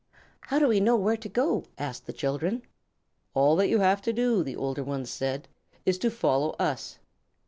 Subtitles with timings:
[0.47, 2.63] "How do we know where to go?" asked the children.
[3.35, 5.47] "All that you have to do," the older ones said,
[5.85, 6.97] "is to follow us."